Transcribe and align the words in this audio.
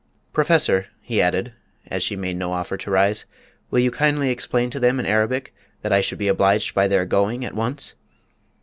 Professor," 0.33 0.87
he 0.99 1.21
added, 1.21 1.53
as 1.85 2.01
she 2.01 2.15
made 2.15 2.35
no 2.35 2.53
offer 2.53 2.75
to 2.75 2.89
rise, 2.89 3.25
"will 3.69 3.77
you 3.77 3.91
kindly 3.91 4.31
explain 4.31 4.71
to 4.71 4.79
them 4.79 4.99
in 4.99 5.05
Arabic 5.05 5.53
that 5.83 5.93
I 5.93 6.01
should 6.01 6.17
be 6.17 6.27
obliged 6.27 6.73
by 6.73 6.87
their 6.87 7.05
going 7.05 7.45
at 7.45 7.53
once?" 7.53 7.93